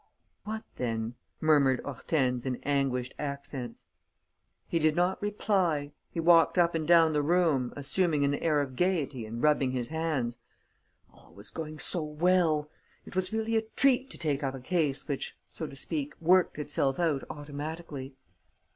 [0.45, 3.85] "What then?" murmured Hortense, in anguished accents.
[4.67, 5.91] He did not reply.
[6.09, 9.89] He walked up and down the room, assuming an air of gaiety and rubbing his
[9.89, 10.39] hands.
[11.13, 12.67] All was going so well!
[13.05, 16.57] It was really a treat to take up a case which, so to speak, worked
[16.57, 18.15] itself out automatically.